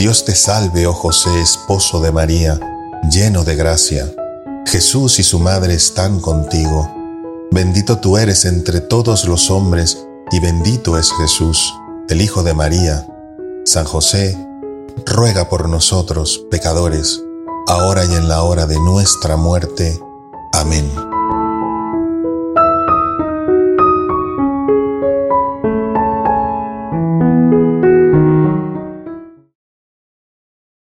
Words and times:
Dios 0.00 0.24
te 0.24 0.34
salve, 0.34 0.86
oh 0.86 0.94
José, 0.94 1.42
esposo 1.42 2.00
de 2.00 2.10
María, 2.10 2.58
lleno 3.10 3.44
de 3.44 3.54
gracia. 3.54 4.10
Jesús 4.66 5.18
y 5.18 5.22
su 5.22 5.38
madre 5.38 5.74
están 5.74 6.20
contigo. 6.20 6.90
Bendito 7.50 7.98
tú 7.98 8.16
eres 8.16 8.46
entre 8.46 8.80
todos 8.80 9.26
los 9.26 9.50
hombres, 9.50 9.98
y 10.32 10.40
bendito 10.40 10.96
es 10.96 11.12
Jesús, 11.12 11.74
el 12.08 12.22
Hijo 12.22 12.42
de 12.42 12.54
María. 12.54 13.06
San 13.66 13.84
José, 13.84 14.38
ruega 15.04 15.50
por 15.50 15.68
nosotros, 15.68 16.46
pecadores, 16.50 17.20
ahora 17.68 18.06
y 18.06 18.14
en 18.14 18.26
la 18.26 18.42
hora 18.42 18.64
de 18.64 18.80
nuestra 18.80 19.36
muerte. 19.36 20.00
Amén. 20.54 20.90